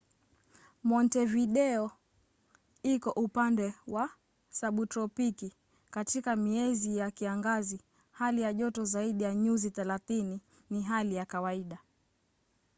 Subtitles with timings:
[0.89, 1.83] montevideo
[2.93, 4.05] iko upande wa
[4.57, 5.55] sabutropiki;
[5.91, 11.77] katika miezi ya kiangazi hali ya joto zaidi ya +30ºc ni hali ya kawaida